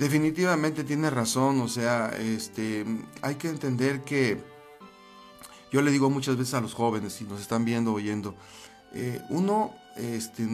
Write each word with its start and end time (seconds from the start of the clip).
Definitivamente 0.00 0.82
tiene 0.82 1.10
razón, 1.10 1.60
o 1.60 1.68
sea, 1.68 2.08
este, 2.18 2.86
hay 3.20 3.34
que 3.34 3.50
entender 3.50 4.02
que 4.02 4.42
yo 5.70 5.82
le 5.82 5.90
digo 5.90 6.08
muchas 6.08 6.38
veces 6.38 6.54
a 6.54 6.62
los 6.62 6.72
jóvenes, 6.72 7.12
si 7.12 7.24
nos 7.24 7.38
están 7.38 7.66
viendo, 7.66 7.92
oyendo, 7.92 8.34
eh, 8.94 9.20
uno 9.28 9.74
este, 9.96 10.48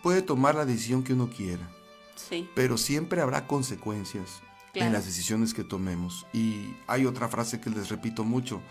puede 0.00 0.22
tomar 0.22 0.54
la 0.54 0.64
decisión 0.64 1.02
que 1.02 1.12
uno 1.12 1.28
quiera, 1.28 1.68
sí. 2.14 2.48
pero 2.54 2.78
siempre 2.78 3.20
habrá 3.20 3.48
consecuencias 3.48 4.42
en 4.74 4.92
las 4.92 5.06
decisiones 5.06 5.54
que 5.54 5.64
tomemos. 5.64 6.24
Y 6.32 6.76
hay 6.86 7.04
otra 7.04 7.26
frase 7.26 7.60
que 7.60 7.70
les 7.70 7.88
repito 7.88 8.22
mucho, 8.22 8.62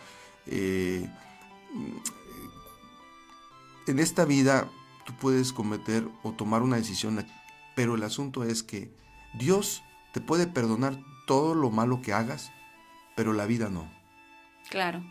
eh, 0.45 1.05
en 3.87 3.99
esta 3.99 4.23
vida 4.23 4.71
tú 5.05 5.13
puedes 5.19 5.51
cometer 5.51 6.07
o 6.23 6.31
tomar 6.31 6.61
una 6.61 6.77
decisión, 6.77 7.27
pero 7.75 7.95
el 7.95 8.03
asunto 8.03 8.45
es 8.45 8.63
que 8.63 8.89
Dios 9.37 9.83
te 10.13 10.21
puede 10.21 10.47
perdonar 10.47 10.97
todo 11.25 11.55
lo 11.55 11.71
malo 11.71 12.01
que 12.01 12.13
hagas, 12.13 12.51
pero 13.15 13.33
la 13.33 13.45
vida 13.45 13.69
no. 13.69 13.89
Claro. 14.69 15.03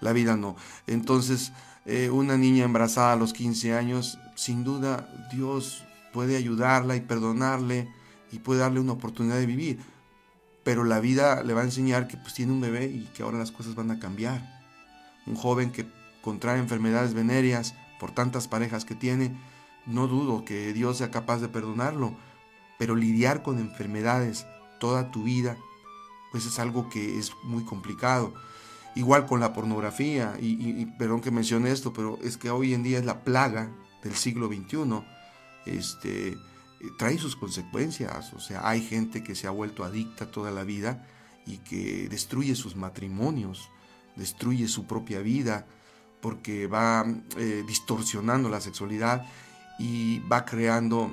La 0.00 0.12
vida 0.12 0.36
no. 0.36 0.56
Entonces, 0.86 1.52
eh, 1.84 2.10
una 2.10 2.36
niña 2.36 2.64
embarazada 2.64 3.12
a 3.12 3.16
los 3.16 3.32
15 3.32 3.74
años, 3.74 4.18
sin 4.34 4.64
duda 4.64 5.08
Dios 5.32 5.84
puede 6.12 6.36
ayudarla 6.36 6.96
y 6.96 7.00
perdonarle 7.00 7.88
y 8.32 8.38
puede 8.38 8.60
darle 8.60 8.80
una 8.80 8.92
oportunidad 8.92 9.36
de 9.36 9.46
vivir. 9.46 9.80
Pero 10.64 10.84
la 10.84 10.98
vida 10.98 11.42
le 11.44 11.54
va 11.54 11.60
a 11.60 11.64
enseñar 11.64 12.08
que 12.08 12.16
pues 12.16 12.34
tiene 12.34 12.52
un 12.52 12.60
bebé 12.60 12.86
y 12.86 13.08
que 13.14 13.22
ahora 13.22 13.38
las 13.38 13.52
cosas 13.52 13.74
van 13.74 13.90
a 13.90 13.98
cambiar. 13.98 14.62
Un 15.26 15.36
joven 15.36 15.72
que 15.72 15.86
contrae 16.22 16.58
enfermedades 16.58 17.12
venéreas 17.12 17.74
por 18.00 18.12
tantas 18.12 18.48
parejas 18.48 18.84
que 18.84 18.94
tiene, 18.94 19.36
no 19.86 20.06
dudo 20.06 20.44
que 20.44 20.72
Dios 20.72 20.98
sea 20.98 21.10
capaz 21.10 21.38
de 21.40 21.48
perdonarlo 21.48 22.16
pero 22.78 22.94
lidiar 22.94 23.42
con 23.42 23.58
enfermedades 23.58 24.46
toda 24.78 25.10
tu 25.10 25.24
vida, 25.24 25.56
pues 26.30 26.46
es 26.46 26.58
algo 26.58 26.88
que 26.88 27.18
es 27.18 27.32
muy 27.42 27.64
complicado. 27.64 28.32
Igual 28.94 29.26
con 29.26 29.40
la 29.40 29.52
pornografía, 29.52 30.36
y, 30.40 30.86
perdón 30.98 31.20
que 31.20 31.30
mencione 31.30 31.70
esto, 31.70 31.92
pero 31.92 32.18
es 32.22 32.36
que 32.36 32.50
hoy 32.50 32.74
en 32.74 32.82
día 32.82 32.98
es 32.98 33.04
la 33.04 33.22
plaga 33.22 33.70
del 34.02 34.14
siglo 34.14 34.48
XXI, 34.48 35.04
este, 35.66 36.36
trae 36.98 37.18
sus 37.18 37.36
consecuencias. 37.36 38.32
O 38.32 38.40
sea, 38.40 38.68
hay 38.68 38.80
gente 38.80 39.22
que 39.22 39.34
se 39.34 39.46
ha 39.46 39.50
vuelto 39.50 39.84
adicta 39.84 40.30
toda 40.30 40.50
la 40.50 40.64
vida 40.64 41.06
y 41.46 41.58
que 41.58 42.08
destruye 42.08 42.54
sus 42.54 42.76
matrimonios, 42.76 43.70
destruye 44.16 44.68
su 44.68 44.86
propia 44.86 45.20
vida, 45.20 45.66
porque 46.20 46.66
va 46.66 47.06
eh, 47.36 47.64
distorsionando 47.66 48.48
la 48.48 48.60
sexualidad 48.60 49.24
y 49.78 50.18
va 50.20 50.44
creando 50.44 51.10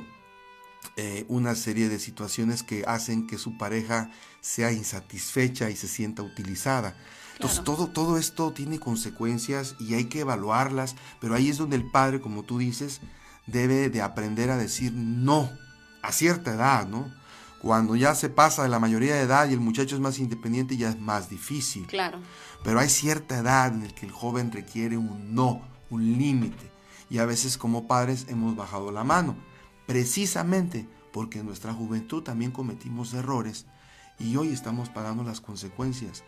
eh, 0.98 1.26
una 1.28 1.56
serie 1.56 1.90
de 1.90 2.00
situaciones 2.00 2.64
que 2.64 2.84
hacen 2.88 3.28
que 3.28 3.38
su 3.38 3.58
pareja 3.58 4.10
sea 4.42 4.72
insatisfecha 4.72 5.70
y 5.70 5.76
se 5.76 5.88
sienta 5.88 6.24
utilizada. 6.24 6.96
Entonces 7.34 7.64
todo, 7.64 7.88
todo 7.88 8.18
esto 8.18 8.54
tiene 8.54 8.80
consecuencias 8.80 9.76
y 9.80 9.96
hay 9.96 10.06
que 10.06 10.22
evaluarlas, 10.22 10.96
pero 11.20 11.36
ahí 11.36 11.50
es 11.50 11.58
donde 11.58 11.76
el 11.76 11.92
padre, 11.92 12.22
como 12.22 12.44
tú 12.44 12.60
dices, 12.60 13.02
debe 13.46 13.90
de 13.90 14.02
aprender 14.02 14.50
a 14.50 14.58
decir 14.58 14.94
no 14.94 15.50
a 16.02 16.12
cierta 16.12 16.54
edad, 16.54 16.88
¿no? 16.88 17.12
Cuando 17.62 17.96
ya 17.96 18.14
se 18.14 18.30
pasa 18.30 18.64
de 18.64 18.70
la 18.70 18.80
mayoría 18.80 19.16
de 19.16 19.22
edad 19.22 19.50
y 19.50 19.54
el 19.54 19.60
muchacho 19.60 19.96
es 19.96 20.02
más 20.02 20.20
independiente, 20.20 20.78
ya 20.78 20.90
es 20.90 21.00
más 21.00 21.30
difícil. 21.30 21.88
Claro. 21.88 22.20
Pero 22.64 22.80
hay 22.80 22.90
cierta 22.90 23.40
edad 23.40 23.74
en 23.74 23.88
la 23.88 23.96
que 23.96 24.06
el 24.06 24.12
joven 24.12 24.52
requiere 24.52 24.98
un 24.98 25.34
no, 25.34 25.62
un 25.90 26.18
límite. 26.18 26.72
Y 27.10 27.18
a 27.18 27.26
veces 27.26 27.58
como 27.58 27.88
padres 27.88 28.28
hemos 28.30 28.56
bajado 28.56 28.92
la 28.92 29.04
mano 29.04 29.36
precisamente 29.86 30.88
porque 31.12 31.40
en 31.40 31.46
nuestra 31.46 31.74
juventud 31.74 32.24
también 32.24 32.52
cometimos 32.52 33.14
errores 33.14 33.66
y 34.20 34.36
hoy 34.38 34.50
estamos 34.50 34.90
pagando 34.90 35.24
las 35.24 35.42
consecuencias 35.42 36.24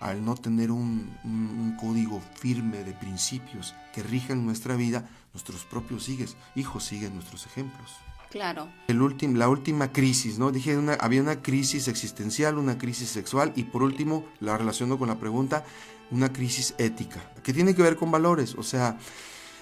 al 0.00 0.24
no 0.24 0.34
tener 0.34 0.70
un, 0.70 1.76
código 1.80 2.20
firme 2.34 2.84
de 2.84 2.92
principios 2.92 3.74
que 3.94 4.02
rijan 4.02 4.44
nuestra 4.44 4.76
vida, 4.76 5.08
nuestros 5.32 5.64
propios 5.64 6.08
hijos, 6.08 6.36
hijos 6.54 6.84
siguen 6.84 7.14
nuestros 7.14 7.46
ejemplos. 7.46 7.92
Claro. 8.30 8.68
El 8.88 9.38
la 9.38 9.48
última 9.48 9.92
crisis, 9.92 10.38
¿no? 10.38 10.50
Dije, 10.50 10.76
una, 10.76 10.94
había 10.94 11.22
una 11.22 11.40
crisis 11.40 11.86
existencial, 11.86 12.58
una 12.58 12.76
crisis 12.76 13.08
sexual 13.08 13.52
y 13.54 13.64
por 13.64 13.82
último, 13.82 14.24
la 14.40 14.58
relaciono 14.58 14.98
con 14.98 15.08
la 15.08 15.20
pregunta, 15.20 15.64
una 16.10 16.32
crisis 16.32 16.74
ética, 16.78 17.20
que 17.42 17.52
tiene 17.52 17.74
que 17.74 17.82
ver 17.82 17.96
con 17.96 18.10
valores. 18.10 18.56
O 18.56 18.62
sea, 18.62 18.98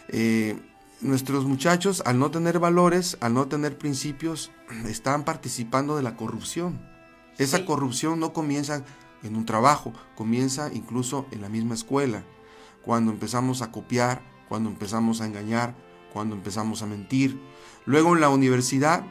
eh, 0.08 0.58
nuestros 1.02 1.44
muchachos, 1.44 2.02
al 2.06 2.18
no 2.18 2.30
tener 2.30 2.58
valores, 2.58 3.16
al 3.20 3.34
no 3.34 3.46
tener 3.48 3.76
principios, 3.76 4.50
están 4.86 5.24
participando 5.24 5.96
de 5.96 6.02
la 6.02 6.16
corrupción. 6.16 6.80
Esa 7.38 7.64
corrupción 7.64 8.20
no 8.20 8.32
comienza 8.32 8.84
en 9.22 9.36
un 9.36 9.46
trabajo, 9.46 9.92
comienza 10.14 10.70
incluso 10.72 11.26
en 11.30 11.40
la 11.40 11.48
misma 11.48 11.74
escuela, 11.74 12.24
cuando 12.82 13.12
empezamos 13.12 13.62
a 13.62 13.70
copiar, 13.70 14.22
cuando 14.48 14.68
empezamos 14.68 15.20
a 15.20 15.26
engañar, 15.26 15.74
cuando 16.12 16.34
empezamos 16.34 16.82
a 16.82 16.86
mentir. 16.86 17.40
Luego 17.86 18.14
en 18.14 18.20
la 18.20 18.28
universidad, 18.28 19.04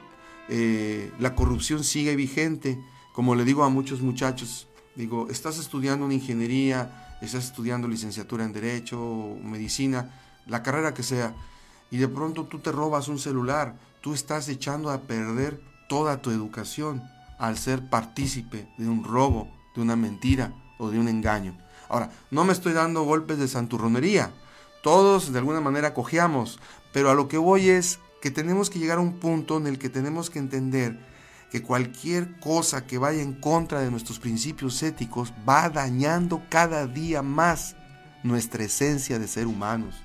eh, 0.49 1.11
la 1.19 1.35
corrupción 1.35 1.83
sigue 1.83 2.15
vigente. 2.15 2.79
Como 3.13 3.35
le 3.35 3.43
digo 3.43 3.63
a 3.63 3.69
muchos 3.69 4.01
muchachos, 4.01 4.67
digo, 4.95 5.27
estás 5.29 5.57
estudiando 5.57 6.05
una 6.05 6.13
ingeniería, 6.13 7.17
estás 7.21 7.45
estudiando 7.45 7.87
licenciatura 7.87 8.45
en 8.45 8.53
Derecho, 8.53 9.37
Medicina, 9.43 10.13
la 10.45 10.63
carrera 10.63 10.93
que 10.93 11.03
sea, 11.03 11.33
y 11.91 11.97
de 11.97 12.07
pronto 12.07 12.45
tú 12.45 12.59
te 12.59 12.71
robas 12.71 13.09
un 13.09 13.19
celular, 13.19 13.75
tú 13.99 14.13
estás 14.13 14.47
echando 14.47 14.89
a 14.89 15.01
perder 15.01 15.61
toda 15.87 16.21
tu 16.21 16.31
educación 16.31 17.03
al 17.37 17.57
ser 17.57 17.89
partícipe 17.89 18.67
de 18.77 18.87
un 18.87 19.03
robo, 19.03 19.51
de 19.75 19.81
una 19.81 19.95
mentira 19.95 20.53
o 20.79 20.89
de 20.89 20.97
un 20.97 21.09
engaño. 21.09 21.55
Ahora, 21.89 22.09
no 22.31 22.45
me 22.45 22.53
estoy 22.53 22.73
dando 22.73 23.03
golpes 23.03 23.37
de 23.37 23.49
santurronería, 23.49 24.31
todos 24.81 25.33
de 25.33 25.39
alguna 25.39 25.59
manera 25.59 25.93
cojeamos, 25.93 26.59
pero 26.93 27.09
a 27.11 27.13
lo 27.13 27.27
que 27.27 27.37
voy 27.37 27.69
es 27.69 27.99
que 28.21 28.31
tenemos 28.31 28.69
que 28.69 28.79
llegar 28.79 28.97
a 28.97 29.01
un 29.01 29.19
punto 29.19 29.57
en 29.57 29.67
el 29.67 29.77
que 29.77 29.89
tenemos 29.89 30.29
que 30.29 30.39
entender 30.39 30.97
que 31.51 31.61
cualquier 31.61 32.39
cosa 32.39 32.87
que 32.87 32.97
vaya 32.97 33.21
en 33.21 33.33
contra 33.33 33.81
de 33.81 33.91
nuestros 33.91 34.19
principios 34.19 34.81
éticos 34.81 35.33
va 35.47 35.69
dañando 35.69 36.41
cada 36.49 36.87
día 36.87 37.21
más 37.21 37.75
nuestra 38.23 38.63
esencia 38.63 39.19
de 39.19 39.27
ser 39.27 39.47
humanos. 39.47 39.95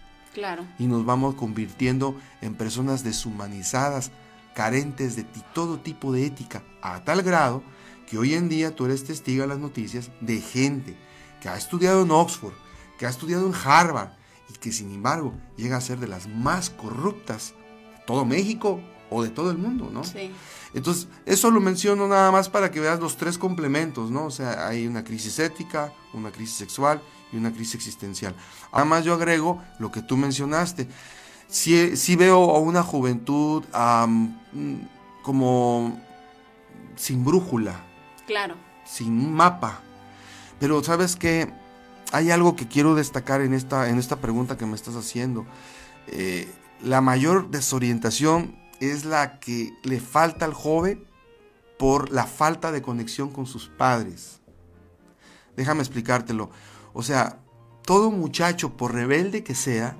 Y 0.79 0.87
nos 0.87 1.05
vamos 1.05 1.35
convirtiendo 1.35 2.17
en 2.41 2.55
personas 2.55 3.03
deshumanizadas, 3.03 4.11
carentes 4.55 5.17
de 5.17 5.25
todo 5.55 5.81
tipo 5.81 6.13
de 6.13 6.27
ética, 6.27 6.63
a 6.83 7.05
tal 7.05 7.23
grado 7.23 7.63
que 8.07 8.19
hoy 8.19 8.35
en 8.35 8.49
día 8.49 8.75
tú 8.75 8.87
eres 8.87 9.05
testigo 9.05 9.43
de 9.43 9.49
las 9.49 9.59
noticias 9.59 10.11
de 10.21 10.41
gente 10.41 10.97
que 11.41 11.49
ha 11.49 11.57
estudiado 11.57 12.03
en 12.03 12.11
Oxford, 12.11 12.55
que 12.99 13.07
ha 13.07 13.11
estudiado 13.11 13.47
en 13.47 13.55
Harvard 13.55 14.11
y 14.49 14.59
que 14.59 14.73
sin 14.73 14.91
embargo 14.93 15.35
llega 15.57 15.77
a 15.77 15.81
ser 15.81 15.99
de 15.99 16.09
las 16.09 16.29
más 16.29 16.71
corruptas 16.71 17.55
de 17.97 18.05
todo 18.07 18.25
México 18.25 18.81
o 19.11 19.23
de 19.23 19.31
todo 19.31 19.51
el 19.51 19.59
mundo, 19.59 19.91
¿no? 19.93 20.05
Sí. 20.05 20.31
Entonces, 20.75 21.09
eso 21.25 21.51
lo 21.51 21.61
menciono 21.61 22.07
nada 22.09 22.31
más 22.31 22.49
para 22.49 22.71
que 22.71 22.81
veas 22.81 23.01
los 23.01 23.17
tres 23.17 23.39
complementos, 23.39 24.11
¿no? 24.11 24.27
O 24.27 24.31
sea, 24.31 24.67
hay 24.67 24.87
una 24.87 25.05
crisis 25.05 25.39
ética, 25.39 25.93
una 26.13 26.31
crisis 26.31 26.57
sexual 26.57 27.01
y 27.33 27.37
una 27.37 27.53
crisis 27.53 27.75
existencial. 27.75 28.35
Además 28.73 29.05
yo 29.05 29.15
agrego 29.15 29.63
lo 29.79 29.91
que 29.91 30.03
tú 30.03 30.17
mencionaste. 30.17 30.89
Si 31.49 32.17
veo 32.17 32.55
a 32.55 32.59
una 32.59 32.83
juventud 32.83 33.65
como 35.23 36.01
sin 36.97 37.25
brújula. 37.25 37.85
Claro. 38.27 38.57
Sin 38.85 39.13
un 39.13 39.33
mapa. 39.33 39.81
Pero 40.59 40.83
sabes 40.83 41.17
que 41.17 41.53
hay 42.13 42.31
algo 42.31 42.57
que 42.57 42.67
quiero 42.67 42.95
destacar 42.95 43.41
en 43.41 43.53
esta, 43.53 43.89
en 43.89 43.99
esta 43.99 44.17
pregunta 44.17 44.57
que 44.57 44.67
me 44.67 44.75
estás 44.75 44.97
haciendo. 44.97 45.47
Eh, 46.09 46.51
la 46.83 47.01
mayor 47.01 47.51
desorientación 47.51 48.57
es 48.81 49.05
la 49.05 49.39
que 49.39 49.73
le 49.83 50.01
falta 50.01 50.45
al 50.45 50.55
joven 50.55 51.07
por 51.79 52.11
la 52.11 52.25
falta 52.25 52.73
de 52.73 52.83
conexión 52.83 53.31
con 53.31 53.47
sus 53.47 53.69
padres. 53.69 54.41
Déjame 55.57 55.81
explicártelo. 55.81 56.51
O 56.99 57.03
sea, 57.03 57.43
todo 57.85 58.11
muchacho, 58.11 58.75
por 58.75 58.95
rebelde 58.95 59.45
que 59.45 59.55
sea, 59.55 59.99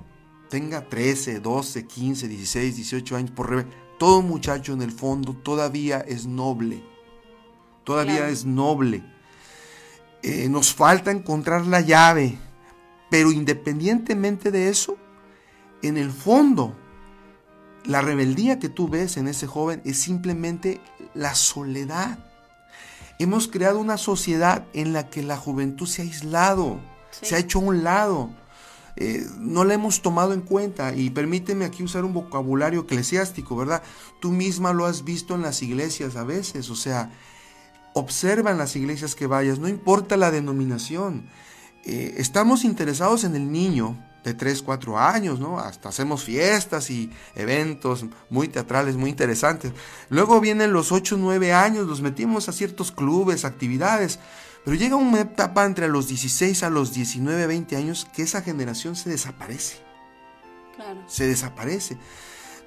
tenga 0.49 0.89
13, 0.89 1.41
12, 1.41 1.85
15, 1.85 2.27
16, 2.27 2.75
18 2.75 3.15
años, 3.15 3.29
por 3.29 3.51
rebelde, 3.51 3.71
todo 3.99 4.23
muchacho 4.23 4.73
en 4.73 4.81
el 4.81 4.91
fondo 4.91 5.35
todavía 5.35 5.99
es 5.99 6.25
noble. 6.25 6.83
Todavía 7.83 8.29
es 8.29 8.45
noble. 8.45 9.03
Eh, 10.23 10.49
nos 10.49 10.73
falta 10.73 11.11
encontrar 11.11 11.67
la 11.67 11.81
llave, 11.81 12.39
pero 13.11 13.31
independientemente 13.31 14.49
de 14.49 14.69
eso, 14.69 14.97
en 15.83 15.97
el 15.97 16.09
fondo, 16.09 16.75
la 17.85 18.01
rebeldía 18.01 18.57
que 18.57 18.69
tú 18.69 18.89
ves 18.89 19.17
en 19.17 19.27
ese 19.27 19.45
joven 19.45 19.83
es 19.85 19.99
simplemente 19.99 20.81
la 21.13 21.35
soledad. 21.35 22.26
Hemos 23.19 23.47
creado 23.47 23.79
una 23.79 23.97
sociedad 23.97 24.65
en 24.73 24.93
la 24.93 25.09
que 25.09 25.23
la 25.23 25.37
juventud 25.37 25.87
se 25.87 26.01
ha 26.01 26.05
aislado, 26.05 26.79
se 27.09 27.35
ha 27.35 27.39
hecho 27.39 27.59
a 27.59 27.63
un 27.63 27.83
lado. 27.83 28.29
Eh, 28.95 29.25
no 29.37 29.63
la 29.63 29.75
hemos 29.75 30.01
tomado 30.01 30.33
en 30.33 30.41
cuenta 30.41 30.95
y 30.95 31.11
permíteme 31.11 31.65
aquí 31.65 31.83
usar 31.83 32.03
un 32.03 32.13
vocabulario 32.13 32.81
eclesiástico, 32.81 33.55
¿verdad? 33.55 33.83
Tú 34.19 34.31
misma 34.31 34.73
lo 34.73 34.85
has 34.85 35.03
visto 35.03 35.35
en 35.35 35.43
las 35.43 35.61
iglesias 35.61 36.15
a 36.15 36.23
veces, 36.23 36.69
o 36.71 36.75
sea, 36.75 37.11
Observa 37.97 38.51
en 38.51 38.59
las 38.59 38.75
iglesias 38.75 39.15
que 39.15 39.25
vayas, 39.25 39.57
no 39.57 39.67
importa 39.67 40.17
la 40.17 40.29
denominación. 40.29 41.27
Eh, 41.83 42.13
estamos 42.17 42.63
interesados 42.63 43.23
en 43.23 43.35
el 43.35 43.51
niño 43.51 43.97
de 44.27 44.33
3, 44.33 44.61
4 44.61 44.99
años, 44.99 45.39
¿no? 45.39 45.57
Hasta 45.57 45.87
hacemos 45.87 46.23
fiestas 46.23 46.89
y 46.89 47.09
eventos 47.33 48.05
muy 48.29 48.49
teatrales, 48.49 48.97
muy 48.97 49.09
interesantes. 49.09 49.71
Luego 50.09 50.41
vienen 50.41 50.73
los 50.73 50.91
8, 50.91 51.15
9 51.17 51.53
años, 51.53 51.87
los 51.87 52.01
metimos 52.01 52.49
a 52.49 52.51
ciertos 52.51 52.91
clubes, 52.91 53.45
actividades. 53.45 54.19
Pero 54.65 54.75
llega 54.75 54.97
una 54.97 55.21
etapa 55.21 55.65
entre 55.65 55.87
los 55.87 56.09
16 56.09 56.63
a 56.63 56.69
los 56.69 56.93
19, 56.93 57.47
20 57.47 57.77
años 57.77 58.05
que 58.13 58.23
esa 58.23 58.41
generación 58.41 58.97
se 58.97 59.09
desaparece. 59.09 59.77
Claro. 60.75 61.01
Se 61.07 61.25
desaparece. 61.25 61.97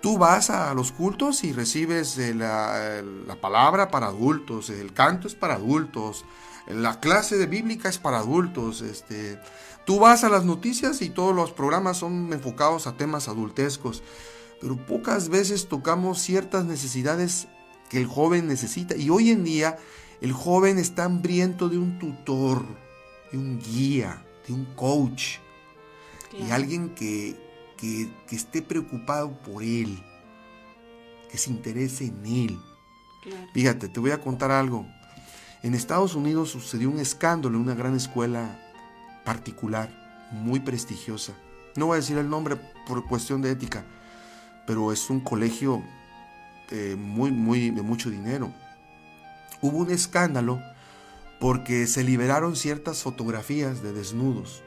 Tú 0.01 0.17
vas 0.17 0.49
a 0.49 0.73
los 0.73 0.93
cultos 0.93 1.45
y 1.45 1.53
recibes 1.53 2.17
eh, 2.17 2.33
la, 2.35 3.03
la, 3.27 3.37
palabra 3.37 3.91
para 3.91 4.07
adultos, 4.07 4.71
el 4.71 4.95
canto 4.95 5.29
es 5.29 5.35
para 5.35 5.57
adultos, 5.57 6.25
la 6.67 7.01
clase 7.01 7.37
de 7.37 7.47
bíblica 7.47 7.89
es 7.89 7.99
para 7.99 8.19
adultos. 8.19 8.81
Este, 8.83 9.39
tú 9.85 9.99
vas 9.99 10.25
a 10.25 10.29
las 10.29 10.45
noticias 10.45 11.03
y 11.03 11.11
todos 11.11 11.35
los 11.35 11.53
programas 11.53 11.99
son 11.99 12.33
enfocados 12.33 12.87
a 12.87 12.97
temas 12.97 13.29
adultescos, 13.29 14.03
pero 14.61 14.77
pocas 14.77 15.29
veces 15.29 15.69
tocamos 15.69 16.21
ciertas 16.21 16.65
necesidades 16.65 17.49
que 17.89 17.99
el 17.99 18.07
joven 18.07 18.47
necesita. 18.47 18.97
Y 18.97 19.11
hoy 19.11 19.31
en 19.31 19.45
día 19.45 19.79
el 20.21 20.33
joven 20.33 20.79
está 20.79 21.05
hambriento 21.05 21.69
de 21.69 21.79
un 21.79 21.99
tutor, 21.99 22.65
de 23.33 23.39
un 23.39 23.59
guía, 23.59 24.25
de 24.47 24.53
un 24.53 24.67
coach, 24.77 25.39
claro. 26.31 26.47
y 26.47 26.51
alguien 26.51 26.91
que, 26.91 27.37
que, 27.77 28.11
que, 28.27 28.37
esté 28.37 28.61
preocupado 28.63 29.33
por 29.41 29.63
él, 29.63 30.03
que 31.31 31.39
se 31.39 31.51
interese 31.51 32.05
en 32.07 32.27
él. 32.27 32.59
Claro. 33.23 33.49
Fíjate, 33.55 33.89
te 33.89 34.01
voy 34.01 34.11
a 34.11 34.21
contar 34.21 34.51
algo. 34.51 34.87
En 35.63 35.75
Estados 35.75 36.15
Unidos 36.15 36.51
sucedió 36.51 36.91
un 36.91 36.99
escándalo 36.99 37.57
en 37.57 37.63
una 37.63 37.75
gran 37.75 37.95
escuela 37.95 38.59
particular, 39.25 39.91
muy 40.33 40.61
prestigiosa. 40.61 41.35
No 41.77 41.87
voy 41.87 41.95
a 41.95 42.01
decir 42.01 42.19
el 42.19 42.29
nombre 42.29 42.57
por 42.87 43.07
cuestión 43.07 43.43
de 43.43 43.51
ética, 43.51 43.85
pero 44.67 44.93
es 44.93 45.11
un 45.11 45.21
colegio 45.21 45.83
eh, 46.71 46.97
muy, 46.99 47.31
muy 47.31 47.71
de 47.71 47.83
mucho 47.83 48.11
dinero 48.11 48.53
hubo 49.63 49.79
un 49.79 49.91
escándalo 49.91 50.61
porque 51.39 51.87
se 51.87 52.05
liberaron 52.05 52.57
ciertas 52.57 53.03
fotografías 53.03 53.83
de 53.83 53.93
desnudos, 53.93 54.63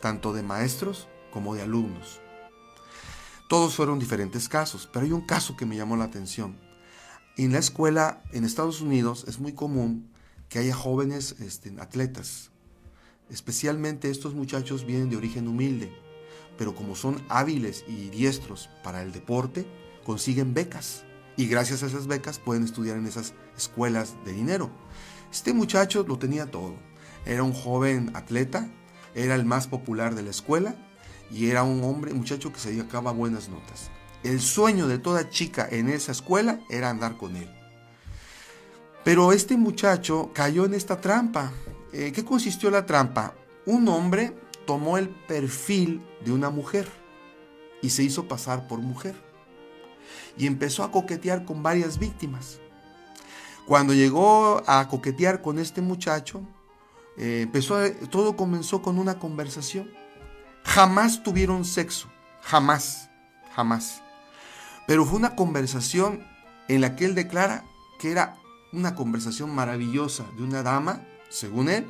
tanto 0.00 0.32
de 0.32 0.42
maestros 0.42 1.08
como 1.30 1.54
de 1.54 1.62
alumnos. 1.62 2.20
Todos 3.48 3.74
fueron 3.74 3.98
diferentes 3.98 4.48
casos, 4.48 4.88
pero 4.92 5.04
hay 5.04 5.12
un 5.12 5.26
caso 5.26 5.56
que 5.56 5.66
me 5.66 5.76
llamó 5.76 5.96
la 5.96 6.04
atención. 6.04 6.56
En 7.36 7.52
la 7.52 7.58
escuela 7.58 8.22
en 8.32 8.44
Estados 8.44 8.80
Unidos 8.80 9.24
es 9.28 9.38
muy 9.38 9.52
común 9.52 10.08
que 10.48 10.58
haya 10.58 10.74
jóvenes 10.74 11.36
este, 11.40 11.74
atletas. 11.78 12.50
Especialmente 13.30 14.10
estos 14.10 14.34
muchachos 14.34 14.86
vienen 14.86 15.10
de 15.10 15.16
origen 15.16 15.48
humilde, 15.48 15.92
pero 16.56 16.74
como 16.74 16.94
son 16.94 17.22
hábiles 17.28 17.84
y 17.88 18.08
diestros 18.08 18.70
para 18.82 19.02
el 19.02 19.12
deporte, 19.12 19.66
consiguen 20.04 20.54
becas. 20.54 21.04
Y 21.36 21.48
gracias 21.48 21.82
a 21.82 21.86
esas 21.86 22.06
becas 22.06 22.38
pueden 22.38 22.62
estudiar 22.62 22.96
en 22.96 23.06
esas 23.06 23.34
escuelas 23.56 24.14
de 24.24 24.32
dinero. 24.32 24.70
Este 25.30 25.52
muchacho 25.52 26.04
lo 26.06 26.18
tenía 26.18 26.50
todo. 26.50 26.74
Era 27.26 27.42
un 27.42 27.52
joven 27.52 28.12
atleta, 28.14 28.70
era 29.14 29.34
el 29.34 29.44
más 29.44 29.66
popular 29.66 30.14
de 30.14 30.22
la 30.22 30.30
escuela 30.30 30.76
y 31.30 31.50
era 31.50 31.64
un 31.64 31.82
hombre, 31.82 32.14
muchacho 32.14 32.52
que 32.52 32.60
se 32.60 32.76
sacaba 32.76 33.10
buenas 33.10 33.48
notas. 33.48 33.90
El 34.22 34.40
sueño 34.40 34.86
de 34.86 34.98
toda 34.98 35.28
chica 35.28 35.66
en 35.70 35.88
esa 35.88 36.12
escuela 36.12 36.60
era 36.70 36.90
andar 36.90 37.16
con 37.16 37.36
él. 37.36 37.55
Pero 39.06 39.30
este 39.30 39.56
muchacho 39.56 40.32
cayó 40.34 40.64
en 40.64 40.74
esta 40.74 41.00
trampa. 41.00 41.52
Eh, 41.92 42.10
¿Qué 42.12 42.24
consistió 42.24 42.72
la 42.72 42.86
trampa? 42.86 43.34
Un 43.64 43.86
hombre 43.86 44.36
tomó 44.66 44.98
el 44.98 45.10
perfil 45.10 46.04
de 46.24 46.32
una 46.32 46.50
mujer 46.50 46.88
y 47.82 47.90
se 47.90 48.02
hizo 48.02 48.26
pasar 48.26 48.66
por 48.66 48.80
mujer. 48.80 49.14
Y 50.36 50.48
empezó 50.48 50.82
a 50.82 50.90
coquetear 50.90 51.44
con 51.44 51.62
varias 51.62 52.00
víctimas. 52.00 52.58
Cuando 53.64 53.94
llegó 53.94 54.60
a 54.66 54.88
coquetear 54.88 55.40
con 55.40 55.60
este 55.60 55.82
muchacho, 55.82 56.42
eh, 57.16 57.46
todo 58.10 58.36
comenzó 58.36 58.82
con 58.82 58.98
una 58.98 59.20
conversación. 59.20 59.88
Jamás 60.64 61.22
tuvieron 61.22 61.64
sexo, 61.64 62.08
jamás, 62.42 63.08
jamás. 63.54 64.02
Pero 64.88 65.06
fue 65.06 65.16
una 65.16 65.36
conversación 65.36 66.26
en 66.66 66.80
la 66.80 66.96
que 66.96 67.04
él 67.04 67.14
declara 67.14 67.62
que 68.00 68.10
era 68.10 68.34
una 68.76 68.94
conversación 68.94 69.54
maravillosa 69.54 70.24
de 70.36 70.42
una 70.42 70.62
dama, 70.62 71.02
según 71.28 71.68
él, 71.68 71.86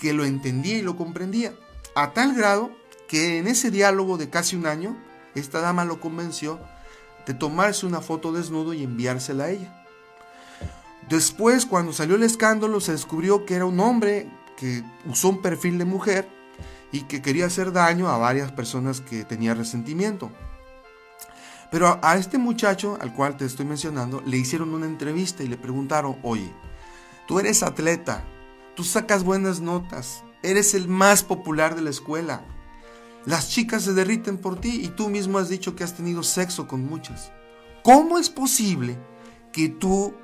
que 0.00 0.12
lo 0.12 0.24
entendía 0.24 0.78
y 0.78 0.82
lo 0.82 0.96
comprendía. 0.96 1.54
A 1.94 2.12
tal 2.12 2.34
grado 2.34 2.70
que 3.08 3.38
en 3.38 3.46
ese 3.46 3.70
diálogo 3.70 4.16
de 4.16 4.30
casi 4.30 4.56
un 4.56 4.66
año, 4.66 4.96
esta 5.34 5.60
dama 5.60 5.84
lo 5.84 6.00
convenció 6.00 6.58
de 7.26 7.34
tomarse 7.34 7.86
una 7.86 8.00
foto 8.00 8.32
desnudo 8.32 8.72
y 8.72 8.82
enviársela 8.82 9.44
a 9.44 9.50
ella. 9.50 9.84
Después, 11.08 11.66
cuando 11.66 11.92
salió 11.92 12.16
el 12.16 12.22
escándalo, 12.22 12.80
se 12.80 12.92
descubrió 12.92 13.44
que 13.44 13.54
era 13.54 13.66
un 13.66 13.78
hombre 13.78 14.28
que 14.56 14.82
usó 15.06 15.28
un 15.28 15.42
perfil 15.42 15.78
de 15.78 15.84
mujer 15.84 16.28
y 16.90 17.02
que 17.02 17.22
quería 17.22 17.46
hacer 17.46 17.72
daño 17.72 18.08
a 18.08 18.18
varias 18.18 18.52
personas 18.52 19.00
que 19.00 19.24
tenía 19.24 19.54
resentimiento. 19.54 20.30
Pero 21.70 21.98
a, 22.02 22.16
este 22.16 22.38
muchacho, 22.38 22.96
al 23.00 23.12
cual 23.12 23.36
te 23.36 23.44
estoy 23.44 23.66
mencionando, 23.66 24.22
le 24.24 24.36
hicieron 24.36 24.72
una 24.72 24.86
entrevista 24.86 25.42
y 25.42 25.48
le 25.48 25.56
preguntaron, 25.56 26.16
oye, 26.22 26.52
tú 27.26 27.40
eres 27.40 27.62
atleta, 27.62 28.24
tú 28.74 28.84
sacas 28.84 29.24
buenas 29.24 29.60
notas, 29.60 30.22
eres 30.42 30.74
el 30.74 30.88
más 30.88 31.24
popular 31.24 31.74
de 31.74 31.82
la 31.82 31.90
escuela, 31.90 32.44
las 33.24 33.48
chicas 33.48 33.82
se 33.82 33.92
derriten 33.92 34.38
por 34.38 34.60
ti 34.60 34.80
y 34.84 34.88
tú 34.88 35.08
mismo 35.08 35.38
has 35.38 35.48
dicho 35.48 35.74
que 35.74 35.82
has 35.82 35.96
tenido 35.96 36.22
sexo 36.22 36.68
con 36.68 36.86
muchas. 36.86 37.32
¿Cómo 37.82 38.18
es 38.18 38.30
posible 38.30 38.96
que 39.52 39.68
tú 39.68 40.14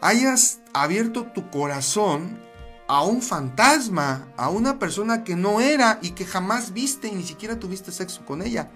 hayas 0.00 0.60
abierto 0.72 1.24
tu 1.34 1.50
corazón 1.50 2.38
a 2.88 3.02
un 3.02 3.20
fantasma, 3.20 4.28
a 4.38 4.48
una 4.48 4.78
persona 4.78 5.24
que 5.24 5.36
no 5.36 5.60
era 5.60 5.98
y 6.00 6.12
que 6.12 6.24
jamás 6.24 6.72
viste 6.72 7.08
y 7.08 7.12
ni 7.12 7.22
siquiera 7.22 7.58
tuviste 7.58 7.92
sexo 7.92 8.24
con 8.24 8.40
ella? 8.40 8.70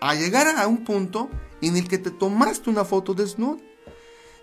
A 0.00 0.14
llegar 0.14 0.46
a 0.48 0.66
un 0.66 0.84
punto 0.84 1.30
en 1.60 1.76
el 1.76 1.88
que 1.88 1.98
te 1.98 2.10
tomaste 2.10 2.70
una 2.70 2.84
foto 2.84 3.14
desnuda. 3.14 3.62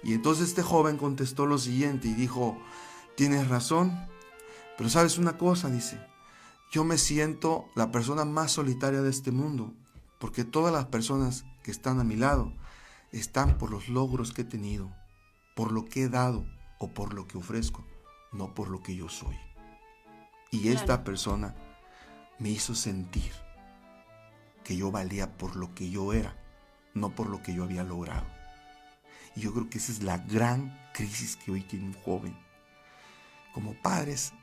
Y 0.03 0.13
entonces 0.13 0.49
este 0.49 0.63
joven 0.63 0.97
contestó 0.97 1.45
lo 1.45 1.57
siguiente 1.57 2.07
y 2.09 2.13
dijo, 2.13 2.57
tienes 3.15 3.47
razón, 3.47 4.07
pero 4.77 4.89
sabes 4.89 5.17
una 5.17 5.37
cosa, 5.37 5.69
dice, 5.69 5.99
yo 6.71 6.83
me 6.83 6.97
siento 6.97 7.69
la 7.75 7.91
persona 7.91 8.25
más 8.25 8.51
solitaria 8.51 9.01
de 9.01 9.09
este 9.09 9.31
mundo, 9.31 9.73
porque 10.19 10.43
todas 10.43 10.73
las 10.73 10.85
personas 10.87 11.45
que 11.63 11.71
están 11.71 11.99
a 11.99 12.03
mi 12.03 12.15
lado 12.15 12.51
están 13.11 13.57
por 13.57 13.71
los 13.71 13.87
logros 13.87 14.33
que 14.33 14.41
he 14.41 14.45
tenido, 14.45 14.91
por 15.55 15.71
lo 15.71 15.85
que 15.85 16.03
he 16.03 16.09
dado 16.09 16.45
o 16.79 16.93
por 16.93 17.13
lo 17.13 17.27
que 17.27 17.37
ofrezco, 17.37 17.85
no 18.33 18.53
por 18.53 18.69
lo 18.69 18.81
que 18.81 18.95
yo 18.95 19.07
soy. 19.07 19.37
Y 20.51 20.69
esta 20.69 21.03
persona 21.03 21.55
me 22.39 22.49
hizo 22.49 22.75
sentir 22.75 23.31
que 24.63 24.75
yo 24.77 24.91
valía 24.91 25.37
por 25.37 25.55
lo 25.55 25.73
que 25.75 25.89
yo 25.89 26.13
era, 26.13 26.35
no 26.93 27.09
por 27.15 27.27
lo 27.29 27.41
que 27.41 27.53
yo 27.53 27.63
había 27.63 27.83
logrado. 27.83 28.25
Y 29.35 29.41
yo 29.41 29.53
creo 29.53 29.69
que 29.69 29.77
esa 29.79 29.91
es 29.91 30.03
la 30.03 30.17
gran 30.17 30.77
crisis 30.93 31.35
que 31.35 31.51
hoy 31.51 31.61
tiene 31.61 31.85
un 31.85 31.93
joven. 31.93 32.37
Como 33.53 33.73
padres, 33.81 34.33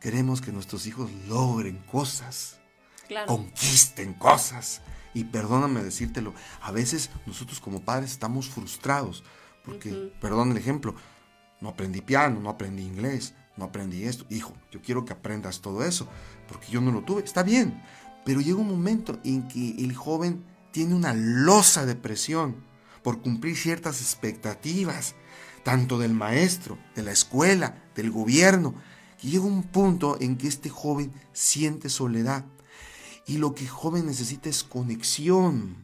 queremos 0.00 0.40
que 0.40 0.52
nuestros 0.52 0.86
hijos 0.86 1.10
logren 1.28 1.78
cosas, 1.90 2.58
Claro. 3.08 3.26
conquisten 3.26 4.14
cosas. 4.14 4.80
Y 5.14 5.24
perdóname 5.24 5.82
decírtelo, 5.82 6.32
a 6.62 6.70
veces 6.72 7.10
nosotros 7.26 7.60
como 7.60 7.82
padres 7.82 8.12
estamos 8.12 8.48
frustrados, 8.48 9.22
porque, 9.62 9.92
Ujú. 9.92 10.12
perdón 10.20 10.52
el 10.52 10.56
ejemplo, 10.56 10.94
no 11.60 11.68
aprendí 11.68 12.00
piano, 12.00 12.40
no 12.40 12.48
aprendí 12.48 12.82
inglés, 12.82 13.34
no 13.58 13.66
aprendí 13.66 14.04
esto. 14.04 14.24
Hijo, 14.30 14.54
yo 14.70 14.80
quiero 14.80 15.04
que 15.04 15.12
aprendas 15.12 15.60
todo 15.60 15.84
eso, 15.84 16.08
porque 16.48 16.68
yo 16.68 16.80
no 16.80 16.90
lo 16.90 17.02
tuve. 17.02 17.22
Está 17.22 17.42
bien, 17.42 17.82
pero 18.24 18.40
llega 18.40 18.58
un 18.58 18.68
momento 18.68 19.18
en 19.24 19.48
que 19.48 19.76
el 19.78 19.94
joven 19.94 20.44
tiene 20.72 20.94
una 20.94 21.14
losa 21.14 21.86
de 21.86 21.94
presión 21.94 22.56
por 23.02 23.20
cumplir 23.20 23.56
ciertas 23.56 24.00
expectativas, 24.00 25.14
tanto 25.64 25.98
del 25.98 26.14
maestro, 26.14 26.78
de 26.94 27.02
la 27.02 27.12
escuela, 27.12 27.82
del 27.94 28.10
gobierno. 28.10 28.74
Y 29.22 29.30
llega 29.30 29.44
un 29.44 29.62
punto 29.62 30.16
en 30.20 30.36
que 30.36 30.48
este 30.48 30.68
joven 30.68 31.12
siente 31.32 31.88
soledad. 31.88 32.44
Y 33.26 33.38
lo 33.38 33.54
que 33.54 33.64
el 33.64 33.70
joven 33.70 34.06
necesita 34.06 34.48
es 34.48 34.64
conexión. 34.64 35.76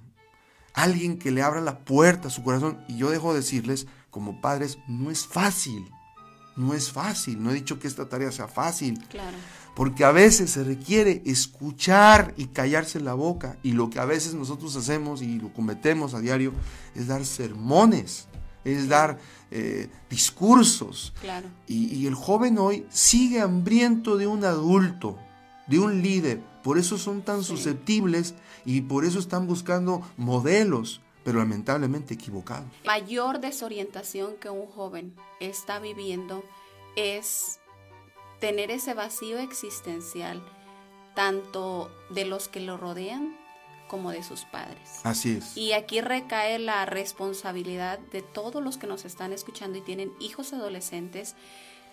Alguien 0.75 1.19
que 1.19 1.31
le 1.31 1.43
abra 1.43 1.61
la 1.61 1.85
puerta 1.85 2.29
a 2.29 2.31
su 2.31 2.43
corazón. 2.43 2.85
Y 2.89 2.99
yo 2.99 3.11
dejo 3.11 3.33
de 3.33 3.41
decirles, 3.41 3.87
como 4.11 4.41
padres, 4.41 4.79
no 4.89 5.11
es 5.11 5.27
fácil. 5.27 5.89
No 6.57 6.75
es 6.75 6.91
fácil. 6.91 7.43
No 7.43 7.51
he 7.51 7.55
dicho 7.55 7.79
que 7.79 7.87
esta 7.87 8.09
tarea 8.09 8.33
sea 8.33 8.49
fácil. 8.49 8.99
Claro. 9.09 9.37
Porque 9.79 10.05
a 10.05 10.11
veces 10.13 10.51
se 10.51 10.65
requiere 10.65 11.23
escuchar 11.25 12.35
y 12.37 12.47
callarse 12.49 12.99
la 13.01 13.15
boca. 13.15 13.57
Y 13.63 13.73
lo 13.73 13.89
que 13.89 14.01
a 14.01 14.05
veces 14.05 14.35
nosotros 14.35 14.75
hacemos 14.77 15.23
y 15.23 15.39
lo 15.39 15.53
cometemos 15.55 16.13
a 16.15 16.21
diario 16.21 16.53
es 16.95 17.07
dar 17.07 17.25
sermones. 17.25 18.27
es 18.65 18.89
dar 18.89 19.19
eh, 19.51 19.89
discursos. 20.11 21.15
Claro. 21.23 21.49
Y, 21.67 21.87
y 21.95 22.07
el 22.07 22.15
joven 22.15 22.59
hoy 22.59 22.85
sigue 22.91 23.41
hambriento 23.41 24.17
de 24.19 24.27
un 24.27 24.45
adulto, 24.45 25.17
de 25.69 25.79
un 25.79 26.03
líder. 26.03 26.41
Por 26.63 26.77
eso 26.77 26.99
son 26.99 27.23
tan 27.23 27.41
Sí. 27.43 27.47
susceptibles 27.49 28.35
y 28.67 28.83
por 28.83 29.05
eso 29.07 29.19
están 29.21 29.47
buscando 29.47 30.03
modelos, 30.19 31.01
pero 31.25 31.39
lamentablemente 31.39 32.13
equivocados. 32.15 32.67
mayor 32.85 33.41
desorientación 33.41 34.35
que 34.41 34.51
un 34.51 34.67
joven 34.67 35.15
está 35.41 35.79
viviendo 35.79 36.45
es 36.97 37.59
tener 38.39 38.71
ese 38.71 38.95
vacío 38.95 39.39
existencial, 39.39 40.43
tanto 41.15 41.91
de 42.11 42.25
los 42.25 42.49
que 42.49 42.61
lo 42.61 42.77
rodean 42.77 43.37
como 43.89 44.13
de 44.13 44.23
sus 44.23 44.45
padres. 44.45 45.01
Así 45.03 45.39
es. 45.39 45.57
Y 45.57 45.73
aquí 45.73 46.01
recae 46.01 46.59
la 46.59 46.87
responsabilidad 46.87 47.99
de 47.99 48.23
todos 48.23 48.63
los 48.63 48.77
que 48.77 48.87
nos 48.87 49.05
están 49.05 49.33
escuchando 49.33 49.79
y 49.79 49.83
tienen 49.83 50.13
hijos 50.21 50.53
adolescentes 50.53 51.35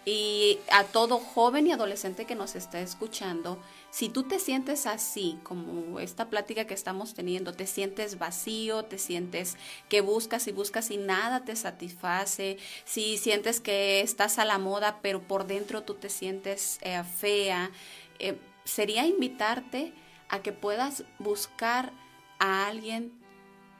y 0.05 0.59
a 0.71 0.83
todo 0.83 1.17
joven 1.17 1.65
y 1.65 1.71
adolescente 1.71 2.25
que 2.25 2.35
nos 2.35 2.55
está 2.55 2.79
escuchando, 2.79 3.59
si 3.89 4.09
tú 4.09 4.24
te 4.24 4.39
sientes 4.39 4.85
así, 4.85 5.39
como 5.43 6.00
esta 6.00 6.29
plática 6.29 6.65
que 6.65 6.75
estamos 6.75 7.15
teniendo, 7.15 7.53
te 7.53 7.65
sientes 7.65 8.19
vacío, 8.19 8.83
te 8.83 9.00
sientes 9.00 9.57
que 9.89 10.01
buscas 10.01 10.47
y 10.47 10.51
buscas 10.51 10.91
y 10.91 10.97
nada 10.97 11.43
te 11.43 11.55
satisface, 11.55 12.57
si 12.83 13.17
sientes 13.17 13.59
que 13.59 14.01
estás 14.01 14.38
a 14.38 14.45
la 14.45 14.59
moda 14.59 15.00
pero 15.01 15.21
por 15.21 15.47
dentro 15.47 15.83
tú 15.83 15.95
te 15.95 16.09
sientes 16.09 16.77
eh, 16.81 17.01
fea, 17.03 17.71
eh, 18.19 18.38
sería 18.63 19.05
invitarte 19.05 19.93
a 20.29 20.41
que 20.41 20.51
puedas 20.51 21.03
buscar 21.19 21.91
a 22.39 22.67
alguien 22.67 23.12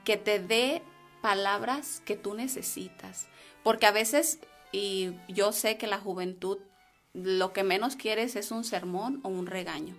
que 0.04 0.18
te 0.18 0.40
dé 0.40 0.82
palabras 1.22 2.02
que 2.06 2.16
tú 2.16 2.36
necesitas. 2.36 3.28
Porque 3.64 3.88
a 3.88 3.92
veces, 3.92 4.40
y 4.72 5.14
yo 5.28 5.52
sé 5.52 5.78
que 5.78 5.88
la 5.88 6.00
juventud 6.00 6.60
lo 7.14 7.54
que 7.54 7.64
menos 7.64 7.96
quieres 7.96 8.36
es 8.36 8.52
un 8.52 8.64
sermón 8.64 9.22
o 9.24 9.30
un 9.30 9.48
regaño. 9.48 9.96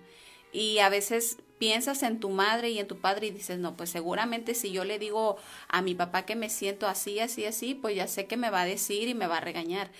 Y 0.52 0.78
a 0.78 0.88
veces 0.88 1.38
piensas 1.58 2.02
en 2.02 2.20
tu 2.20 2.30
madre 2.30 2.70
y 2.70 2.78
en 2.78 2.86
tu 2.86 2.98
padre 2.98 3.28
y 3.28 3.30
dices, 3.30 3.58
no, 3.58 3.76
pues 3.76 3.90
seguramente 3.90 4.54
si 4.54 4.72
yo 4.72 4.84
le 4.84 4.98
digo 4.98 5.36
a 5.68 5.82
mi 5.82 5.94
papá 5.94 6.26
que 6.26 6.36
me 6.36 6.50
siento 6.50 6.86
así, 6.86 7.18
así, 7.20 7.46
así, 7.46 7.74
pues 7.74 7.96
ya 7.96 8.06
sé 8.06 8.26
que 8.26 8.36
me 8.36 8.50
va 8.50 8.62
a 8.62 8.66
decir 8.66 9.08
y 9.08 9.14
me 9.14 9.26
va 9.26 9.38
a 9.38 9.40
regañar. 9.40 9.90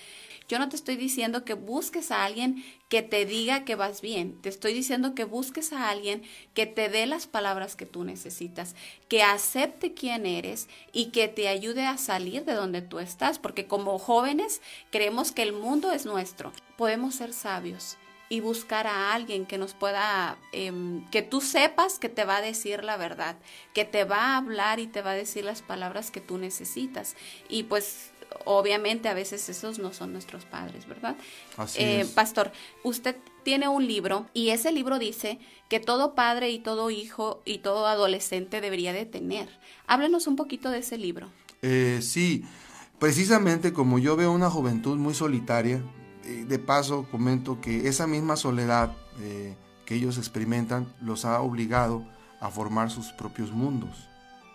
Yo 0.48 0.58
no 0.58 0.68
te 0.68 0.76
estoy 0.76 0.96
diciendo 0.96 1.44
que 1.44 1.54
busques 1.54 2.10
a 2.10 2.24
alguien 2.24 2.64
que 2.88 3.02
te 3.02 3.26
diga 3.26 3.64
que 3.64 3.74
vas 3.74 4.00
bien. 4.00 4.40
Te 4.42 4.48
estoy 4.48 4.72
diciendo 4.72 5.14
que 5.14 5.24
busques 5.24 5.72
a 5.72 5.90
alguien 5.90 6.22
que 6.54 6.66
te 6.66 6.88
dé 6.88 7.06
las 7.06 7.26
palabras 7.26 7.74
que 7.74 7.86
tú 7.86 8.04
necesitas, 8.04 8.76
que 9.08 9.22
acepte 9.22 9.92
quién 9.92 10.24
eres 10.24 10.68
y 10.92 11.06
que 11.06 11.26
te 11.26 11.48
ayude 11.48 11.84
a 11.84 11.98
salir 11.98 12.44
de 12.44 12.54
donde 12.54 12.80
tú 12.82 13.00
estás. 13.00 13.38
Porque 13.38 13.66
como 13.66 13.98
jóvenes 13.98 14.60
creemos 14.90 15.32
que 15.32 15.42
el 15.42 15.52
mundo 15.52 15.90
es 15.90 16.06
nuestro. 16.06 16.52
Podemos 16.76 17.16
ser 17.16 17.32
sabios 17.32 17.96
y 18.28 18.40
buscar 18.40 18.86
a 18.86 19.12
alguien 19.12 19.46
que 19.46 19.58
nos 19.58 19.74
pueda, 19.74 20.36
em, 20.52 21.08
que 21.10 21.22
tú 21.22 21.40
sepas 21.40 21.98
que 21.98 22.08
te 22.08 22.24
va 22.24 22.38
a 22.38 22.40
decir 22.40 22.82
la 22.82 22.96
verdad, 22.96 23.36
que 23.72 23.84
te 23.84 24.04
va 24.04 24.34
a 24.34 24.36
hablar 24.38 24.80
y 24.80 24.86
te 24.86 25.02
va 25.02 25.12
a 25.12 25.14
decir 25.14 25.44
las 25.44 25.62
palabras 25.62 26.10
que 26.10 26.20
tú 26.20 26.38
necesitas. 26.38 27.14
Y 27.48 27.64
pues 27.64 28.10
obviamente 28.44 29.08
a 29.08 29.14
veces 29.14 29.48
esos 29.48 29.78
no 29.78 29.92
son 29.92 30.12
nuestros 30.12 30.44
padres, 30.44 30.86
¿verdad? 30.86 31.16
Así 31.56 31.80
Eh, 31.80 32.00
es. 32.00 32.08
Pastor, 32.08 32.52
usted 32.82 33.16
tiene 33.42 33.68
un 33.68 33.86
libro 33.86 34.26
y 34.34 34.50
ese 34.50 34.72
libro 34.72 34.98
dice 34.98 35.38
que 35.68 35.80
todo 35.80 36.14
padre 36.14 36.50
y 36.50 36.58
todo 36.58 36.90
hijo 36.90 37.42
y 37.44 37.58
todo 37.58 37.86
adolescente 37.86 38.60
debería 38.60 38.92
de 38.92 39.06
tener. 39.06 39.48
Háblenos 39.86 40.26
un 40.26 40.36
poquito 40.36 40.70
de 40.70 40.78
ese 40.78 40.98
libro. 40.98 41.28
Eh, 41.62 42.00
sí, 42.02 42.44
precisamente 42.98 43.72
como 43.72 43.98
yo 43.98 44.16
veo 44.16 44.32
una 44.32 44.50
juventud 44.50 44.96
muy 44.96 45.14
solitaria, 45.14 45.82
eh, 46.24 46.44
de 46.46 46.58
paso 46.58 47.06
comento 47.10 47.60
que 47.60 47.88
esa 47.88 48.06
misma 48.06 48.36
soledad 48.36 48.92
eh, 49.20 49.54
que 49.84 49.94
ellos 49.94 50.18
experimentan 50.18 50.92
los 51.00 51.24
ha 51.24 51.40
obligado 51.40 52.04
a 52.40 52.50
formar 52.50 52.90
sus 52.90 53.12
propios 53.12 53.52
mundos, 53.52 54.08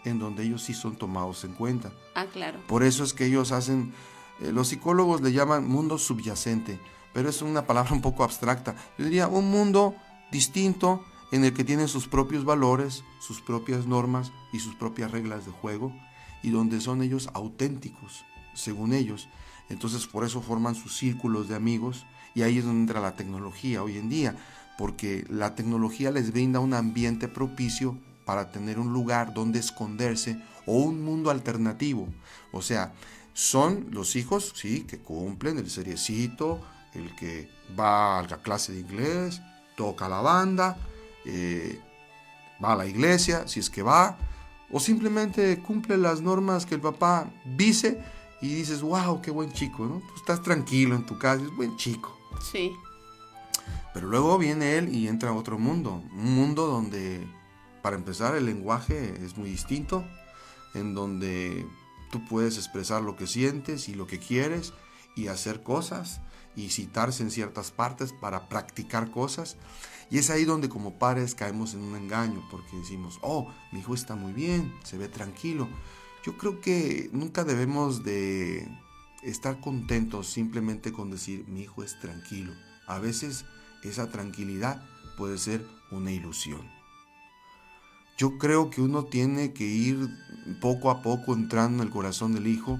en 0.05 0.20
donde 0.20 0.43
ellos 0.43 0.63
sí 0.63 0.74
son 0.74 0.96
tomados 0.96 1.43
en 1.43 1.53
cuenta. 1.53 1.91
Ah, 2.15 2.25
claro. 2.25 2.60
Por 2.67 2.84
eso 2.84 3.03
es 3.03 3.13
que 3.13 3.25
ellos 3.25 3.51
hacen, 3.51 3.93
eh, 4.39 4.51
los 4.51 4.70
psicólogos 4.70 5.22
le 5.22 5.31
llaman 5.31 5.67
mundo 5.67 5.98
subyacente, 5.98 6.79
pero 7.13 7.29
es 7.29 7.41
una 7.41 7.65
palabra 7.65 7.93
un 7.93 8.01
poco 8.01 8.24
abstracta. 8.24 8.75
Yo 8.98 9.05
diría 9.05 9.27
un 9.27 9.50
mundo 9.50 9.96
distinto 10.31 11.03
en 11.31 11.46
el 11.46 11.53
que 11.53 11.63
tienen 11.63 11.88
sus 11.88 12.08
propios 12.08 12.46
valores, 12.46 13.03
sus 13.20 13.41
propias 13.41 13.86
normas 13.86 14.31
y 14.51 14.60
sus 14.60 14.75
propias 14.75 15.12
reglas 15.12 15.46
de 15.46 15.51
juego, 15.51 15.93
y 16.43 16.50
donde 16.50 16.81
son 16.81 17.01
ellos 17.01 17.29
auténticos, 17.34 18.25
según 18.53 18.93
ellos. 18.93 19.29
Entonces 19.70 20.08
por 20.08 20.25
eso 20.25 20.41
forman 20.41 20.75
sus 20.75 20.98
círculos 20.98 21.48
de 21.48 21.55
amigos, 21.55 22.05
y 22.34 22.41
ahí 22.41 22.58
es 22.58 22.65
donde 22.65 22.81
entra 22.81 23.01
la 23.01 23.15
tecnología 23.15 23.84
hoy 23.84 23.98
en 23.98 24.10
día, 24.10 24.36
porque 24.77 25.25
la 25.29 25.55
tecnología 25.55 26.12
les 26.12 26.31
brinda 26.31 26.60
un 26.60 26.74
ambiente 26.74 27.27
propicio 27.27 27.98
para 28.32 28.50
tener 28.50 28.80
un 28.80 28.94
lugar 28.94 29.34
donde 29.34 29.60
esconderse 29.60 30.42
o 30.66 30.78
un 30.78 31.04
mundo 31.04 31.32
alternativo. 31.32 32.08
O 32.54 32.62
sea, 32.62 32.94
son 33.34 33.88
los 33.92 34.16
hijos, 34.16 34.54
sí, 34.56 34.84
que 34.84 35.00
cumplen 35.00 35.58
el 35.58 35.70
seriecito, 35.70 36.62
el 36.94 37.14
que 37.14 37.50
va 37.78 38.20
a 38.20 38.24
la 38.24 38.38
clase 38.38 38.72
de 38.72 38.80
inglés, 38.80 39.42
toca 39.76 40.08
la 40.08 40.22
banda, 40.22 40.78
eh, 41.26 41.78
va 42.64 42.72
a 42.72 42.78
la 42.78 42.86
iglesia, 42.86 43.50
si 43.50 43.60
es 43.60 43.70
que 43.70 43.84
va, 43.84 44.18
o 44.72 44.80
simplemente 44.80 45.60
cumple 45.60 45.98
las 45.98 46.22
normas 46.22 46.66
que 46.66 46.76
el 46.76 46.82
papá 46.82 47.30
dice 47.58 48.02
y 48.42 48.56
dices, 48.56 48.82
wow, 48.82 49.22
qué 49.22 49.30
buen 49.30 49.52
chico, 49.52 49.86
¿no? 49.86 50.00
Tú 50.00 50.16
estás 50.16 50.42
tranquilo 50.42 50.96
en 50.96 51.06
tu 51.06 51.20
casa, 51.20 51.44
es 51.44 51.54
buen 51.54 51.76
chico. 51.76 52.18
Sí, 52.50 52.72
Pero 53.94 54.08
luego 54.08 54.38
viene 54.38 54.78
él 54.78 54.96
y 54.96 55.10
entra 55.10 55.32
a 55.32 55.34
otro 55.34 55.60
mundo, 55.60 56.02
un 56.14 56.34
mundo 56.34 56.66
donde, 56.66 57.28
para 57.82 57.96
empezar, 57.96 58.36
el 58.36 58.46
lenguaje 58.46 59.16
es 59.24 59.38
muy 59.38 59.50
distinto, 59.50 60.04
en 60.74 60.94
donde 60.94 61.66
tú 62.12 62.24
puedes 62.26 62.58
expresar 62.58 63.02
lo 63.02 63.16
que 63.16 63.28
sientes 63.28 63.90
y 63.90 63.96
lo 63.96 64.08
que 64.08 64.20
quieres 64.20 64.74
y 65.16 65.28
hacer 65.28 65.64
cosas 65.64 66.22
y 66.56 66.70
citarse 66.70 67.24
en 67.24 67.32
ciertas 67.32 67.72
partes 67.72 68.14
para 68.14 68.50
practicar 68.50 69.12
cosas. 69.12 69.58
Y 70.10 70.18
es 70.18 70.30
ahí 70.30 70.44
donde 70.44 70.70
como 70.70 71.00
padres 71.00 71.36
caemos 71.36 71.74
en 71.74 71.82
un 71.82 71.96
engaño, 71.96 72.46
porque 72.52 72.76
decimos, 72.76 73.18
oh, 73.22 73.52
mi 73.72 73.80
hijo 73.80 73.94
está 73.94 74.16
muy 74.16 74.34
bien, 74.34 74.74
se 74.84 74.98
ve 74.98 75.08
tranquilo. 75.08 75.70
Yo 76.26 76.38
creo 76.38 76.60
que 76.60 77.10
nunca 77.14 77.44
debemos 77.46 78.04
de 78.04 78.68
estar 79.24 79.60
contentos 79.62 80.28
simplemente 80.28 80.92
con 80.92 81.12
decir, 81.12 81.46
mi 81.48 81.62
hijo 81.62 81.84
es 81.84 82.00
tranquilo. 82.00 82.54
A 82.88 83.00
veces 83.00 83.46
esa 83.84 84.12
tranquilidad 84.12 84.84
puede 85.18 85.38
ser 85.38 85.66
una 85.92 86.12
ilusión. 86.12 86.81
Yo 88.22 88.38
creo 88.38 88.70
que 88.70 88.84
uno 88.84 89.06
tiene 89.06 89.51
que 89.51 89.63
ir 89.63 90.08
poco 90.60 90.92
a 90.92 91.01
poco 91.01 91.34
entrando 91.34 91.82
en 91.82 91.88
el 91.88 91.92
corazón 91.92 92.34
del 92.36 92.46
hijo, 92.46 92.80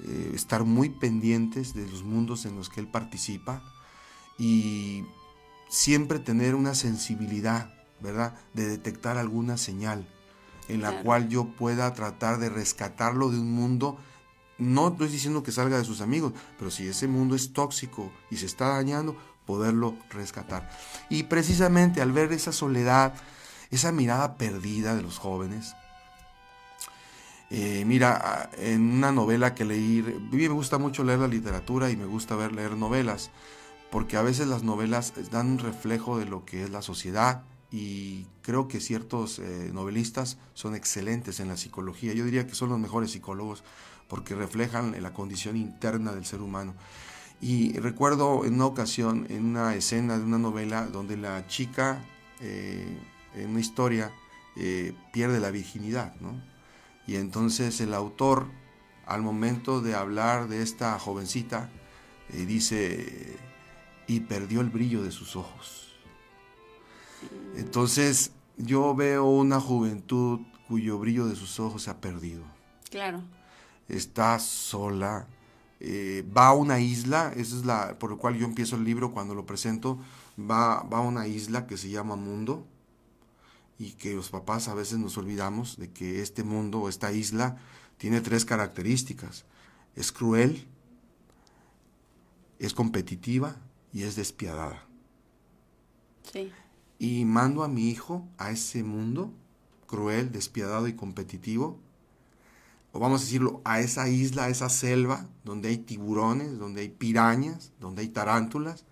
eh, 0.00 0.32
estar 0.34 0.64
muy 0.64 0.88
pendientes 0.88 1.74
de 1.74 1.86
los 1.86 2.02
mundos 2.02 2.44
en 2.44 2.56
los 2.56 2.70
que 2.70 2.80
él 2.80 2.88
participa 2.88 3.62
y 4.36 5.04
siempre 5.68 6.18
tener 6.18 6.56
una 6.56 6.74
sensibilidad, 6.74 7.72
¿verdad? 8.00 8.34
De 8.52 8.66
detectar 8.66 9.16
alguna 9.16 9.58
señal 9.58 10.08
en 10.66 10.82
la 10.82 10.88
Claro. 10.88 11.04
cual 11.04 11.28
yo 11.28 11.44
pueda 11.54 11.94
tratar 11.94 12.40
de 12.40 12.48
rescatarlo 12.48 13.30
de 13.30 13.38
un 13.38 13.52
mundo. 13.52 13.96
No 14.58 14.88
estoy 14.88 15.06
diciendo 15.06 15.44
que 15.44 15.52
salga 15.52 15.78
de 15.78 15.84
sus 15.84 16.00
amigos, 16.00 16.32
pero 16.58 16.72
si 16.72 16.88
ese 16.88 17.06
mundo 17.06 17.36
es 17.36 17.52
tóxico 17.52 18.10
y 18.28 18.38
se 18.38 18.46
está 18.46 18.70
dañando, 18.70 19.16
poderlo 19.46 19.96
rescatar. 20.10 20.68
Y 21.10 21.22
precisamente 21.24 22.02
al 22.02 22.10
ver 22.10 22.32
esa 22.32 22.50
soledad, 22.50 23.14
esa 23.74 23.92
mirada 23.92 24.36
perdida 24.36 24.94
de 24.94 25.02
los 25.02 25.18
jóvenes, 25.18 25.74
eh, 27.50 27.84
mira, 27.86 28.50
en 28.58 28.80
una 28.94 29.12
novela 29.12 29.54
que 29.54 29.64
leí, 29.64 30.00
a 30.00 30.34
me 30.34 30.48
gusta 30.48 30.78
mucho 30.78 31.04
leer 31.04 31.20
la 31.20 31.28
literatura 31.28 31.90
y 31.90 31.96
me 31.96 32.06
gusta 32.06 32.34
ver 32.36 32.52
leer 32.52 32.76
novelas, 32.76 33.30
porque 33.90 34.16
a 34.16 34.22
veces 34.22 34.48
las 34.48 34.62
novelas 34.62 35.12
dan 35.30 35.52
un 35.52 35.58
reflejo 35.58 36.18
de 36.18 36.24
lo 36.24 36.44
que 36.44 36.64
es 36.64 36.70
la 36.70 36.82
sociedad 36.82 37.42
y 37.70 38.26
creo 38.42 38.66
que 38.68 38.80
ciertos 38.80 39.38
eh, 39.38 39.70
novelistas 39.72 40.38
son 40.54 40.74
excelentes 40.74 41.40
en 41.40 41.48
la 41.48 41.56
psicología. 41.56 42.12
Yo 42.12 42.24
diría 42.24 42.46
que 42.46 42.54
son 42.54 42.70
los 42.70 42.78
mejores 42.78 43.10
psicólogos 43.10 43.64
porque 44.08 44.34
reflejan 44.34 45.00
la 45.02 45.12
condición 45.12 45.56
interna 45.56 46.12
del 46.12 46.24
ser 46.24 46.40
humano. 46.40 46.74
Y 47.40 47.78
recuerdo 47.78 48.44
en 48.44 48.54
una 48.54 48.66
ocasión, 48.66 49.26
en 49.28 49.44
una 49.44 49.74
escena 49.74 50.18
de 50.18 50.24
una 50.24 50.38
novela, 50.38 50.86
donde 50.86 51.16
la 51.16 51.46
chica, 51.46 52.04
eh, 52.40 52.96
en 53.34 53.50
una 53.50 53.60
historia, 53.60 54.12
eh, 54.56 54.94
pierde 55.12 55.40
la 55.40 55.50
virginidad, 55.50 56.14
¿no? 56.20 56.40
Y 57.06 57.16
entonces 57.16 57.80
el 57.80 57.92
autor, 57.92 58.46
al 59.06 59.22
momento 59.22 59.80
de 59.80 59.94
hablar 59.94 60.48
de 60.48 60.62
esta 60.62 60.98
jovencita, 60.98 61.70
eh, 62.32 62.46
dice, 62.46 63.36
y 64.06 64.20
perdió 64.20 64.60
el 64.60 64.70
brillo 64.70 65.02
de 65.02 65.10
sus 65.10 65.36
ojos. 65.36 65.92
Entonces 67.56 68.32
yo 68.56 68.94
veo 68.94 69.24
una 69.24 69.60
juventud 69.60 70.40
cuyo 70.68 70.98
brillo 70.98 71.26
de 71.26 71.36
sus 71.36 71.60
ojos 71.60 71.82
se 71.82 71.90
ha 71.90 72.00
perdido. 72.00 72.44
claro. 72.90 73.22
está 73.88 74.38
sola, 74.38 75.26
eh, 75.80 76.24
va 76.34 76.48
a 76.48 76.54
una 76.54 76.80
isla, 76.80 77.32
esa 77.36 77.56
es 77.56 77.66
la 77.66 77.98
por 77.98 78.10
lo 78.10 78.18
cual 78.18 78.36
yo 78.36 78.46
empiezo 78.46 78.76
el 78.76 78.84
libro 78.84 79.10
cuando 79.12 79.34
lo 79.34 79.44
presento, 79.44 79.98
va, 80.38 80.82
va 80.84 80.98
a 80.98 81.02
una 81.02 81.26
isla 81.26 81.66
que 81.66 81.76
se 81.76 81.90
llama 81.90 82.16
Mundo 82.16 82.66
y 83.78 83.92
que 83.92 84.14
los 84.14 84.30
papás 84.30 84.68
a 84.68 84.74
veces 84.74 84.98
nos 84.98 85.16
olvidamos 85.18 85.76
de 85.76 85.90
que 85.90 86.22
este 86.22 86.44
mundo 86.44 86.88
esta 86.88 87.12
isla 87.12 87.56
tiene 87.96 88.20
tres 88.20 88.44
características. 88.44 89.44
Es 89.96 90.12
cruel, 90.12 90.66
es 92.58 92.74
competitiva 92.74 93.56
y 93.92 94.02
es 94.02 94.16
despiadada. 94.16 94.86
Sí. 96.32 96.50
Y 96.98 97.24
mando 97.24 97.64
a 97.64 97.68
mi 97.68 97.88
hijo 97.88 98.26
a 98.38 98.50
ese 98.50 98.82
mundo 98.82 99.32
cruel, 99.86 100.32
despiadado 100.32 100.88
y 100.88 100.94
competitivo, 100.94 101.78
o 102.92 103.00
vamos 103.00 103.22
a 103.22 103.24
decirlo, 103.24 103.60
a 103.64 103.80
esa 103.80 104.08
isla, 104.08 104.44
a 104.44 104.48
esa 104.48 104.68
selva, 104.68 105.28
donde 105.44 105.68
hay 105.68 105.78
tiburones, 105.78 106.58
donde 106.58 106.82
hay 106.82 106.88
pirañas, 106.88 107.72
donde 107.80 108.02
hay 108.02 108.08
tarántulas, 108.08 108.84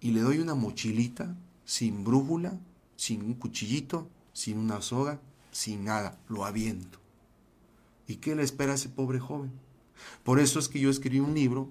y 0.00 0.10
le 0.10 0.20
doy 0.20 0.38
una 0.38 0.54
mochilita 0.54 1.36
sin 1.64 2.02
brújula, 2.02 2.58
sin 3.00 3.22
un 3.22 3.32
cuchillito, 3.32 4.10
sin 4.34 4.58
una 4.58 4.82
soga, 4.82 5.18
sin 5.52 5.86
nada, 5.86 6.18
lo 6.28 6.44
aviento. 6.44 6.98
¿Y 8.06 8.16
qué 8.16 8.34
le 8.34 8.42
espera 8.42 8.72
a 8.72 8.74
ese 8.74 8.90
pobre 8.90 9.18
joven? 9.18 9.50
Por 10.22 10.38
eso 10.38 10.58
es 10.58 10.68
que 10.68 10.80
yo 10.80 10.90
escribí 10.90 11.18
un 11.18 11.34
libro 11.34 11.70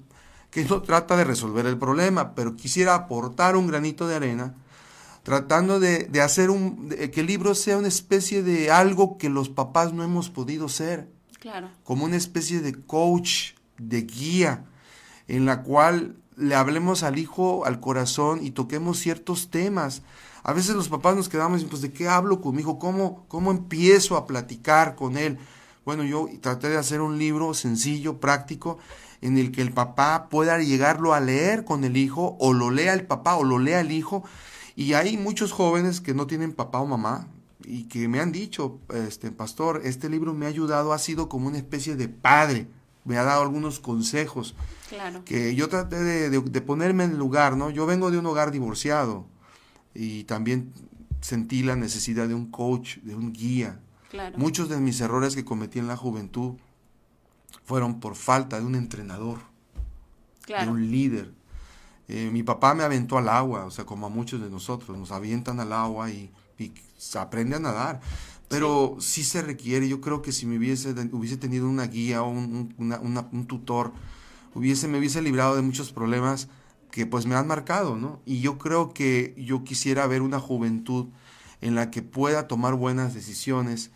que 0.50 0.65
no 0.65 0.81
trata 0.81 1.15
de 1.15 1.25
resolver 1.25 1.67
el 1.67 1.77
problema, 1.77 2.33
pero 2.33 2.55
quisiera 2.55 2.95
aportar 2.95 3.55
un 3.55 3.67
granito 3.67 4.07
de 4.07 4.15
arena, 4.15 4.55
tratando 5.21 5.79
de, 5.79 6.09
hacer 6.19 6.50
un, 6.50 6.89
que 6.89 7.19
el 7.19 7.27
libro 7.27 7.53
sea 7.53 7.77
una 7.77 7.89
especie 7.89 8.41
de 8.41 8.71
algo 8.71 9.19
que 9.19 9.29
los 9.29 9.50
papás 9.50 9.93
no 9.93 10.03
hemos 10.03 10.31
podido 10.31 10.67
ser. 10.67 11.12
Claro. 11.39 11.69
Como 11.83 12.05
una 12.05 12.17
especie 12.17 12.59
de 12.62 12.74
coach, 12.74 13.51
de 13.77 14.01
guía, 14.01 14.65
en 15.27 15.45
la 15.45 15.62
cual 15.62 16.15
le 16.39 16.55
hablemos 16.55 17.03
al 17.03 17.19
hijo, 17.19 17.65
al 17.65 17.79
corazón 17.79 18.39
y 18.43 18.51
toquemos 18.51 19.00
ciertos 19.00 19.50
temas. 19.50 20.01
A 20.43 20.53
veces 20.53 20.75
los 20.75 20.89
papás 20.89 21.15
nos 21.15 21.29
quedamos 21.29 21.63
pues 21.65 21.81
¿de 21.81 21.91
qué 21.91 22.08
hablo 22.08 22.41
con 22.41 22.55
mi 22.55 22.62
hijo? 22.62 22.79
¿Cómo, 22.79 23.25
¿Cómo 23.27 23.51
empiezo 23.51 24.15
a 24.15 24.25
platicar 24.25 24.96
con 24.96 25.17
él? 25.17 25.38
Bueno, 25.86 26.03
yo 26.03 26.27
traté 26.41 26.69
de 26.69 26.77
hacer 26.77 27.01
un 27.01 27.17
libro 27.17 27.53
sencillo, 27.53 28.19
práctico, 28.19 28.77
en 29.22 29.38
el 29.38 29.51
que 29.51 29.62
el 29.62 29.74
papá 29.74 30.29
pueda 30.29 30.58
llegarlo 30.60 31.13
a 31.13 31.19
leer 31.19 31.65
con 31.65 31.84
el 31.84 31.98
hijo, 31.98 32.38
o 32.39 32.53
lo 32.53 32.72
lea 32.72 32.93
el 32.93 33.05
papá, 33.05 33.36
o 33.36 33.43
lo 33.43 33.60
lea 33.60 33.81
el 33.81 33.91
hijo. 33.91 34.24
Y 34.75 34.93
hay 34.93 35.17
muchos 35.17 35.51
jóvenes 35.51 36.00
que 36.00 36.13
no 36.13 36.27
tienen 36.27 36.53
papá 36.53 36.79
o 36.79 36.86
mamá, 36.86 37.27
y 37.65 37.84
que 37.86 38.08
me 38.08 38.19
han 38.19 38.31
dicho, 38.31 38.79
este 38.93 39.31
pastor, 39.31 39.81
este 39.84 40.10
libro 40.10 40.34
me 40.34 40.46
ha 40.46 40.50
ayudado, 40.50 40.93
ha 40.93 41.00
sido 41.00 41.27
como 41.27 41.48
una 41.48 41.58
especie 41.58 41.96
de 41.96 42.08
padre, 42.08 42.67
me 43.10 43.18
ha 43.18 43.24
dado 43.24 43.42
algunos 43.42 43.80
consejos. 43.80 44.56
Claro. 44.88 45.25
Que 45.25 45.56
yo 45.56 45.68
traté 45.68 45.98
de, 45.98 46.30
de, 46.30 46.62
ponerme 46.62 47.04
en 47.04 47.12
el 47.12 47.18
lugar, 47.18 47.58
¿no? 47.58 47.72
Yo 47.72 47.86
vengo 47.86 48.12
de 48.12 48.20
un 48.20 48.25
hogar 48.28 48.51
divorciado 48.51 49.25
y 49.94 50.24
también 50.25 50.72
sentí 51.20 51.63
la 51.63 51.75
necesidad 51.75 52.28
de 52.28 52.36
un 52.36 52.51
coach, 52.51 52.98
de 53.00 53.16
un 53.16 53.34
guía. 53.34 53.80
Claro. 54.10 54.38
Muchos 54.38 54.70
de 54.70 54.78
mis 54.78 55.01
errores 55.01 55.36
que 55.36 55.44
cometí 55.44 55.80
en 55.80 55.88
la 55.88 55.98
juventud 55.98 56.54
fueron 57.66 58.00
por 58.00 58.16
falta 58.16 58.60
de 58.60 58.66
un 58.66 58.75
entrenador, 58.75 59.39
de 60.48 60.68
un 60.68 60.92
líder. 60.92 61.34
Eh, 62.08 62.30
mi 62.32 62.44
papá 62.44 62.75
me 62.75 62.84
aventó 62.84 63.18
al 63.18 63.30
agua, 63.30 63.66
o 63.66 63.72
sea, 63.72 63.86
como 63.86 64.06
a 64.06 64.10
muchos 64.10 64.39
de 64.39 64.51
nosotros, 64.51 64.96
nos 64.98 65.12
avientan 65.12 65.60
al 65.60 65.74
agua 65.74 66.12
y, 66.12 66.32
se 66.98 67.18
aprende 67.18 67.56
a 67.56 67.60
nadar. 67.60 68.01
Pero 68.50 68.98
sí. 69.00 69.24
se 69.24 69.41
requiere, 69.41 69.88
yo 69.88 70.01
creo 70.01 70.22
que 70.22 70.34
si 70.34 70.46
me 70.46 70.58
hubiese, 70.58 70.94
hubiese 71.12 71.38
tenido 71.38 71.70
una 71.70 71.88
guía 71.88 72.24
o 72.24 72.29
un, 72.29 72.75
un 72.77 73.48
tutor, 73.48 73.94
hubiese, 74.53 74.88
me 74.88 74.98
hubiese 74.98 75.22
librado 75.22 75.56
de 75.56 75.62
muchos 75.62 75.94
problemas 75.94 76.50
que 76.91 77.06
pues 77.06 77.25
me 77.25 77.36
han 77.36 77.48
marcado, 77.48 77.96
¿no? 77.96 78.22
Y 78.25 78.41
yo 78.41 78.58
creo 78.58 78.94
que 78.94 79.36
yo 79.38 79.63
quisiera 79.63 80.08
ver 80.08 80.22
una 80.22 80.39
juventud 80.39 81.08
en 81.62 81.76
la 81.76 81.91
que 81.91 82.02
pueda 82.02 82.47
tomar 82.47 82.76
buenas 82.76 83.13
decisiones, 83.13 83.91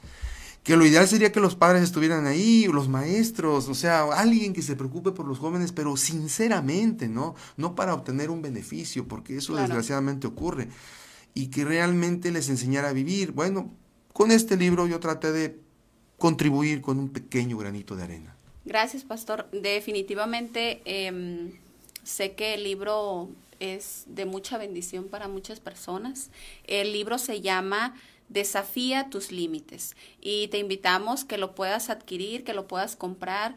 que 0.63 0.77
lo 0.77 0.85
ideal 0.85 1.07
sería 1.07 1.31
que 1.31 1.41
los 1.41 1.55
padres 1.55 1.83
estuvieran 1.83 2.25
ahí, 2.25 2.67
los 2.67 2.87
maestros, 2.87 3.67
o 3.67 3.75
sea, 3.75 4.03
alguien 4.03 4.53
que 4.53 4.61
se 4.61 4.77
preocupe 4.77 5.11
por 5.11 5.27
los 5.27 5.39
jóvenes, 5.39 5.73
pero 5.73 5.97
sinceramente, 5.97 7.09
¿no? 7.09 7.35
No 7.57 7.75
para 7.75 7.93
obtener 7.93 8.29
un 8.29 8.41
beneficio, 8.41 9.07
porque 9.07 9.37
eso 9.37 9.55
desgraciadamente 9.55 10.27
ocurre, 10.27 10.69
y 11.33 11.47
que 11.47 11.65
realmente 11.65 12.31
les 12.31 12.47
enseñara 12.49 12.89
a 12.89 12.93
vivir. 12.93 13.33
Bueno, 13.33 13.73
con 14.13 14.31
este 14.31 14.55
libro 14.55 14.87
yo 14.87 14.99
traté 14.99 15.31
de 15.31 15.59
contribuir 16.17 16.81
con 16.81 16.99
un 16.99 17.09
pequeño 17.09 17.57
granito 17.57 17.95
de 17.95 18.03
arena. 18.03 18.35
Gracias, 18.65 19.03
pastor. 19.03 19.49
Definitivamente 19.51 20.81
em, 20.85 21.51
sé 22.03 22.33
que 22.33 22.53
el 22.53 22.63
libro 22.63 23.29
es 23.59 24.03
de 24.07 24.25
mucha 24.25 24.57
bendición 24.57 25.09
para 25.09 25.27
muchas 25.27 25.59
personas. 25.59 26.29
El 26.65 26.93
libro 26.93 27.17
se 27.17 27.41
llama 27.41 27.95
Desafía 28.29 29.09
tus 29.09 29.31
límites 29.31 29.95
y 30.21 30.47
te 30.47 30.57
invitamos 30.57 31.25
que 31.25 31.37
lo 31.37 31.53
puedas 31.53 31.89
adquirir, 31.89 32.43
que 32.43 32.53
lo 32.53 32.67
puedas 32.67 32.95
comprar. 32.95 33.55